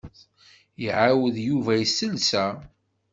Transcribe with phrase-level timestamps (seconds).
[0.85, 2.45] Iɛawed Yuba iselsa.